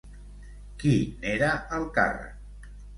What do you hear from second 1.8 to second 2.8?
càrrec?